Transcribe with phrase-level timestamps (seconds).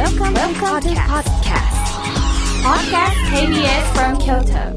[0.00, 1.76] Welcome, Welcome to podcast.
[2.64, 4.72] Podcast KBS from Kyoto.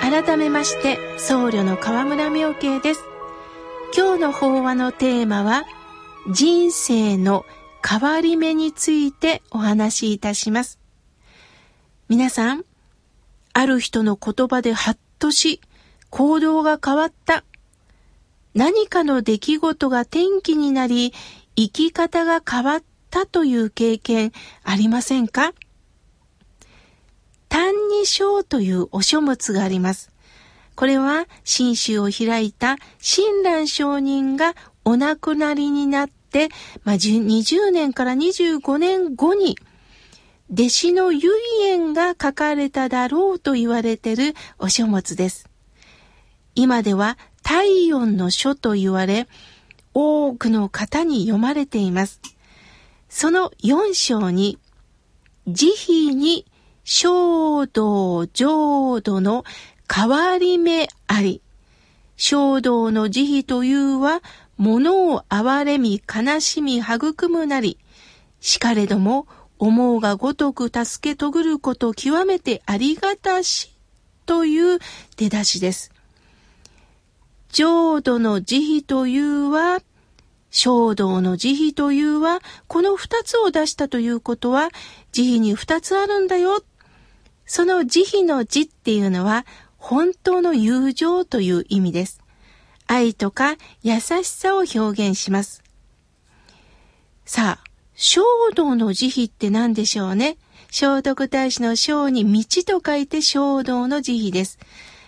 [0.00, 3.02] 改めまして僧侶の河村明慶です
[3.96, 5.64] 今日の法話のテーマは
[6.30, 7.44] 人生の
[7.84, 10.78] 変わり目についてお話しいたします
[12.08, 12.64] 皆さん
[13.54, 15.60] ある人の言葉でハッとし
[16.10, 17.42] 行動が変わった
[18.56, 21.12] 何かの出来事が転機になり
[21.56, 24.32] 生き方が変わったという経験
[24.64, 25.52] ありませんか？
[27.50, 30.10] 歎異抄というお書物があります。
[30.74, 36.48] これは新宗を開いた親鸞上人がお亡くなりになって、
[36.84, 39.56] まあ、20年から25年後に
[40.50, 41.30] 弟子の唯
[41.62, 45.48] 円が書かれただろうと言われているお書物です。
[46.54, 49.28] 今では体温の書と言われ、
[49.94, 52.20] 多くの方に読まれています。
[53.08, 54.58] その4章に、
[55.46, 56.44] 慈悲に
[56.82, 59.44] 衝動浄土の
[59.88, 61.40] 変わり目あり。
[62.16, 64.22] 衝動の慈悲というは、
[64.56, 67.78] 物を憐れみ悲しみ育むなり。
[68.40, 69.28] しかれども、
[69.60, 73.72] 思うがごとく助けとぐること極めてありがたし。
[74.26, 74.80] という
[75.16, 75.92] 出だしです。
[77.50, 79.80] 浄土の慈悲というは、
[80.50, 84.70] 衝動の慈悲というは、この二つを出したということは、
[85.12, 86.62] 慈悲に二つあるんだよ
[87.46, 89.46] その慈悲の慈っていうのは
[89.78, 92.20] 本当の友情という意味です。
[92.88, 95.62] 愛とか優しさを表現します。
[97.24, 98.22] さあ、衝
[98.54, 100.38] 動の慈悲って何でしょうね？
[100.70, 104.58] 聖徳太子の章に道と書いて衝動の慈悲です。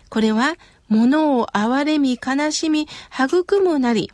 [0.08, 0.54] これは、
[0.88, 4.10] 物を憐れみ悲しみ育むなり、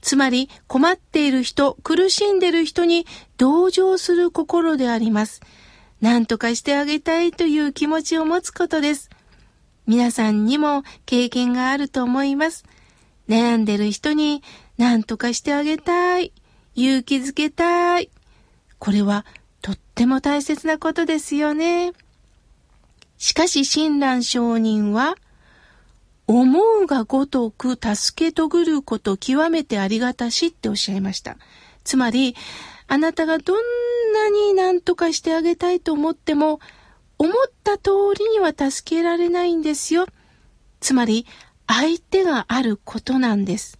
[0.00, 3.06] つまり困っている人、苦しんでる人に
[3.36, 5.40] 同情する心であります。
[6.00, 9.10] 何とかしてあげたいという気持ちを持つことです。
[9.86, 12.64] 皆さんにも経験があると思います。
[13.28, 14.42] 悩んでる人に
[14.78, 16.32] 何とかしてあげたい。
[16.74, 18.10] 勇気づけたい。
[18.78, 19.24] これは
[19.60, 21.92] とっても大切なことですよね。
[23.18, 25.14] しかし親鸞上人は、
[26.26, 31.36] 思うがごとく助けとぐること極めてありがたしっておっしゃいました。
[31.84, 32.36] つまり、
[32.86, 33.56] あなたがどん
[34.12, 36.60] なに何とかしてあげたいと思っても、
[37.18, 37.34] 思っ
[37.64, 40.06] た通りには助けられないんですよ。
[40.80, 41.26] つまり、
[41.66, 43.78] 相手があることなんです。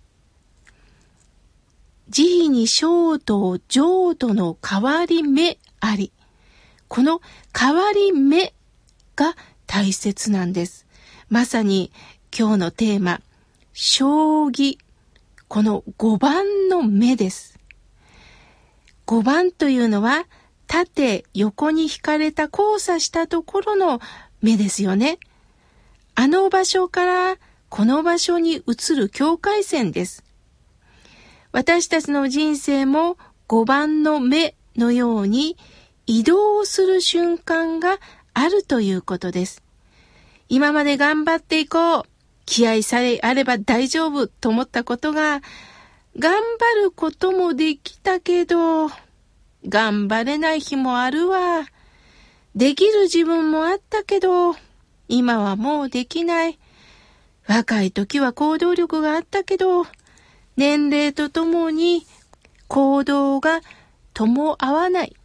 [2.09, 6.13] 慈悲に衝動、浄土の変わり目あり。
[6.89, 7.21] この
[7.59, 8.53] 変わり目
[9.17, 9.35] が
[9.67, 10.87] 大切なんです。
[11.31, 11.91] まさに
[12.35, 13.21] 今日のテーマ、
[13.75, 14.79] 将棋。
[15.49, 17.59] この5番の目です。
[19.07, 20.25] 5番というのは、
[20.67, 24.01] 縦、横に引かれた交差したところの
[24.41, 25.19] 目ですよね。
[26.15, 27.37] あの場所から
[27.69, 30.25] この場所に移る境界線です。
[31.53, 35.59] 私たちの人生も5番の目のように
[36.07, 37.99] 移動する瞬間が
[38.33, 39.63] あるということです。
[40.49, 42.12] 今まで頑張っていこう。
[42.47, 45.41] 気合さえあれば大丈夫と思ったことが
[46.19, 48.89] 頑張ることもできたけど、
[49.67, 51.65] 頑張れない日もあるわ。
[52.55, 54.55] できる自分もあったけど、
[55.09, 56.59] 今はもうできない。
[57.47, 59.87] 若い時は行動力があったけど、
[60.57, 62.07] 年齢とともに
[62.69, 63.61] 行動が
[64.13, 65.17] 伴わない。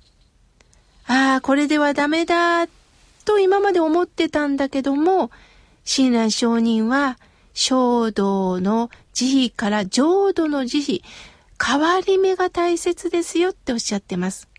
[1.05, 2.67] ああ、これではダメだ、
[3.25, 5.31] と今まで思ってたんだけども、
[5.87, 7.17] 親鸞上人は、
[7.53, 10.99] 衝動の慈悲から浄土の慈悲、
[11.65, 14.49] 変わり目が大切ですよっておっしゃってます。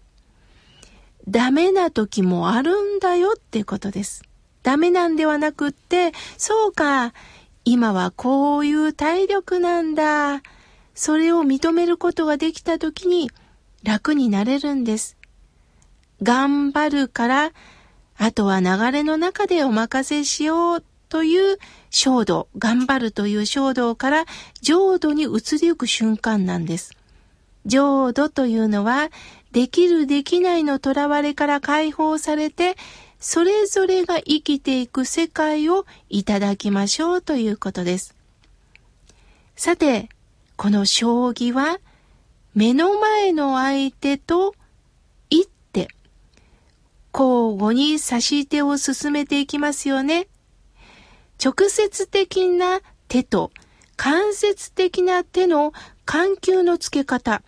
[1.28, 4.22] ダメな時もあるんだよってことです。
[4.62, 7.12] ダメなんではなくって、そうか、
[7.66, 10.42] 今はこういう体力なんだ。
[10.94, 13.31] それを認めることができた時に
[13.82, 15.19] 楽になれるんです。
[16.22, 17.52] 頑張るから、
[18.16, 21.58] あとは流れの中でお任せしようという
[21.90, 24.25] 衝動、頑張るという衝動から
[24.60, 26.96] 浄土に移りゆく瞬間なんです。
[27.66, 29.10] 浄土というのは、
[29.52, 32.76] できるできないの囚われから解放されて、
[33.19, 38.14] それぞれが生きていく世界をいただきましょうということです。
[39.56, 40.08] さて、
[40.56, 41.78] この将棋は、
[42.55, 44.55] 目の前の相手と
[45.31, 45.88] 一手、
[47.12, 50.28] 交互に指し手を進めていきますよね。
[51.43, 53.50] 直接的な手と
[53.96, 55.73] 間接的な手の
[56.05, 57.43] 緩急のつけ方、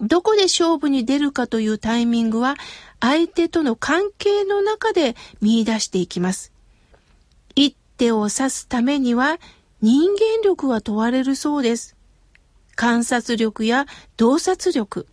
[0.00, 2.56] どこで勝負に出るかというタイミングは
[3.00, 6.52] 相手との関係の中で見出していきます。
[7.54, 9.38] 一手を指すためには
[9.80, 11.96] 人間力が問われるそうです。
[12.76, 15.06] 観察力や洞察力、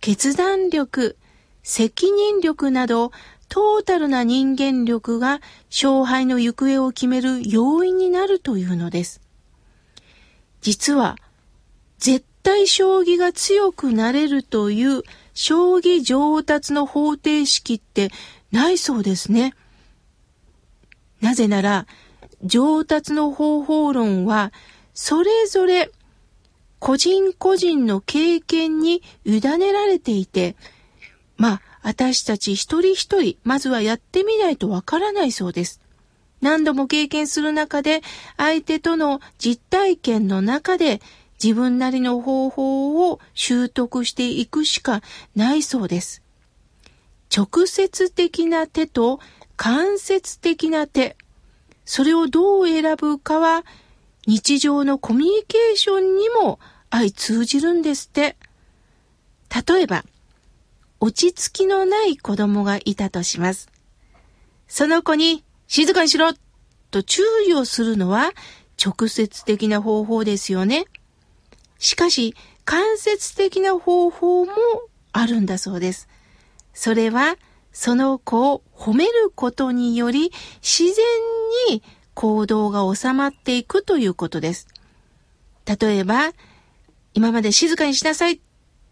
[0.00, 1.16] 決断力、
[1.62, 3.12] 責任力など
[3.54, 5.40] トータルな人間力が
[5.70, 9.20] 勝敗の行方を決める要因になるというのです。
[10.60, 11.16] 実は、
[12.00, 15.04] 絶対将棋が強くなれるという
[15.34, 18.10] 将棋上達の方程式って
[18.50, 19.54] ないそうですね。
[21.20, 21.86] なぜなら、
[22.42, 24.52] 上達の方法論は、
[24.94, 25.92] それぞれ
[26.80, 30.56] 個人個人の経験に委ねられていて、
[31.36, 35.82] まあ、私たち一人一人、まずはやってみないとわからないそうです。
[36.40, 38.00] 何度も経験する中で、
[38.38, 41.02] 相手との実体験の中で、
[41.42, 45.02] 自分なりの方法を習得していくしか
[45.36, 46.22] ないそうです。
[47.34, 49.20] 直接的な手と
[49.56, 51.18] 間接的な手、
[51.84, 53.62] それをどう選ぶかは
[54.26, 56.58] 日常のコミュニケーションにも
[56.90, 58.36] 相通じるんですって。
[59.68, 60.02] 例えば、
[61.04, 63.68] 落ち着きのない子供がいたとします。
[64.68, 66.32] その子に静かにしろ
[66.90, 68.32] と注意をするのは
[68.82, 70.86] 直接的な方法ですよね。
[71.78, 72.34] しかし、
[72.64, 74.52] 間接的な方法も
[75.12, 76.08] あるんだそうです。
[76.72, 77.36] それは、
[77.70, 81.04] その子を褒めることにより自然
[81.68, 81.82] に
[82.14, 84.68] 行動が収まっていくということです。
[85.66, 86.32] 例えば、
[87.12, 88.40] 今まで静かにしなさいっ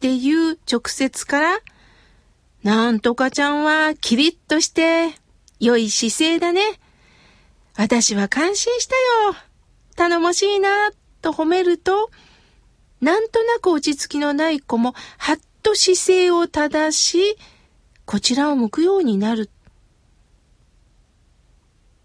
[0.00, 1.58] ていう直接から、
[2.62, 5.10] なんとかちゃんはキリッとして
[5.58, 6.62] 良い姿勢だね。
[7.76, 9.34] 私は感心したよ。
[9.96, 12.10] 頼もしいな、と褒めると、
[13.00, 17.36] なんとなく落ち着きのない子も、はっと姿勢を正し、
[18.04, 19.50] こちらを向くようになる。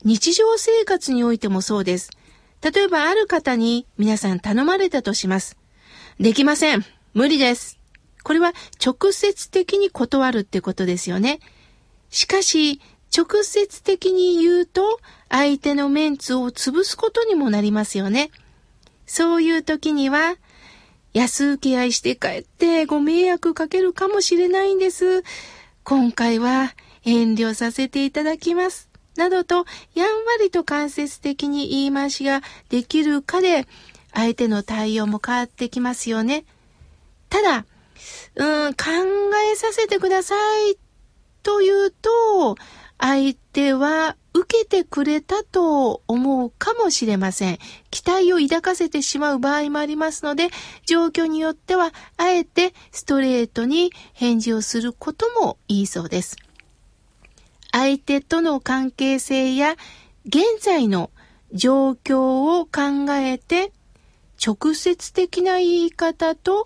[0.03, 2.09] 日常生活においてもそうです。
[2.61, 5.57] 例えばある方に皆さん頼まれたとします。
[6.19, 6.85] できません。
[7.13, 7.76] 無理です。
[8.27, 8.51] これは
[8.85, 11.39] 直接的に断るってことですよね。
[12.09, 12.81] しかし、
[13.17, 18.29] 直接的に言うと、相手のメンツを潰すことにもなりますよね。
[19.05, 20.35] そういう時には、
[21.13, 25.23] 安請け合いして帰ってご迷惑かけるかもしれないんです。
[25.85, 26.75] 今回は
[27.05, 28.89] 遠慮させていただきます。
[29.15, 29.65] などと、
[29.95, 33.65] やんわりと間接的に言い回しができるかで、
[34.13, 36.43] 相手の対応も変わってきますよね。
[37.29, 37.65] ただ、
[38.35, 38.85] うん、考
[39.51, 40.35] えさせてくださ
[40.69, 40.77] い
[41.43, 42.55] というと、
[42.99, 47.59] 相手は受けてくれたと思うかもしれません。
[47.89, 50.49] 期待を抱かせてしまう場合もありますので、
[50.85, 56.37] 状況によっては、あえてストレートに返事をすることもいいそうです。
[57.71, 59.75] 相手との関係性や
[60.25, 61.11] 現在の
[61.53, 63.71] 状況を考えて、
[64.45, 66.63] 直接的な言い方と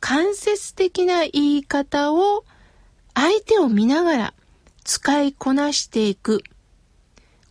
[0.00, 2.44] 間接的な言い方を
[3.14, 4.34] 相手を見ながら
[4.84, 6.42] 使いこなしていく。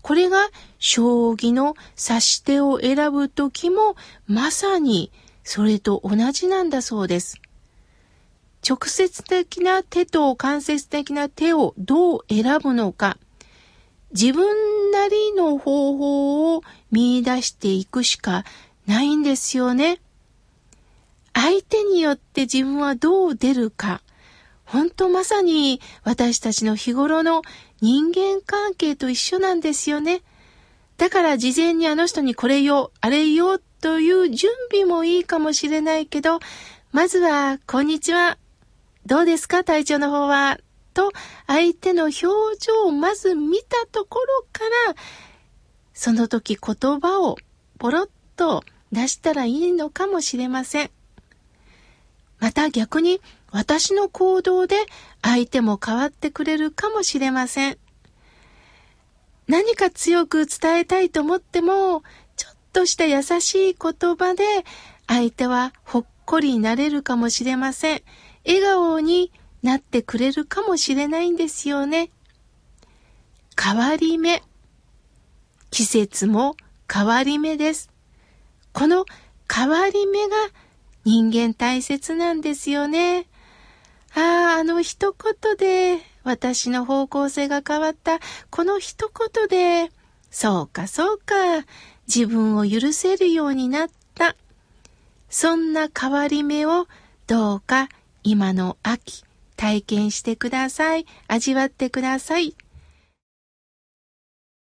[0.02, 0.48] これが
[0.80, 3.96] 将棋の指し手を選ぶときも
[4.26, 5.12] まさに
[5.44, 7.42] それと同じなんだそうです。
[8.68, 13.18] 直接的な手と間接的な手をどう選ぶのか、
[14.12, 18.46] 自分なりの方法を見出していくしか
[18.86, 20.00] ないんですよね。
[21.40, 24.02] 相手によって自分はどう出るか、
[24.66, 27.44] 本当まさに私たちの日頃の
[27.80, 30.24] 人間関係と一緒なんですよね。
[30.98, 36.40] だから事前にあの人にこれよ、あれよという準備もいいかもしれないけど、
[36.92, 38.40] まずは、こんにちは。
[39.06, 40.58] どうですか体調の方は？
[40.96, 41.12] と、
[41.46, 42.26] 相手の表
[42.60, 44.96] 情をまず見たところから、
[45.94, 47.38] その時言葉を
[47.78, 50.90] ポロッと出したらいいのかもしれません。
[52.48, 53.20] また逆に
[53.52, 54.78] 私の行動で
[55.22, 57.78] 相手も変わってくれるかもしれません。
[59.50, 62.04] 何か強く伝えたいと思っても、
[62.38, 64.46] ちょっとした優しい言葉で
[65.08, 68.02] 相手はほっこりになれるかもしれません。
[68.46, 72.12] 笑顔になってくれるかもしれないんですよね。
[73.62, 74.42] 変わり目。
[75.70, 76.56] 季節も
[76.90, 77.90] 変わり目です。
[78.72, 79.04] この
[79.54, 80.38] 変わり目が
[81.08, 83.28] 人間大切なんですよね。
[84.14, 88.20] ああ、あの一言で私の方向性が変わった。
[88.50, 89.90] この一言で、
[90.32, 91.34] そうかそうか、
[92.14, 94.36] 自分を許せるようになった。
[95.30, 96.88] そんな変わり目を
[97.26, 97.88] どうか
[98.24, 99.24] 今の秋
[99.56, 101.06] 体験してください。
[101.30, 102.54] 味わってください。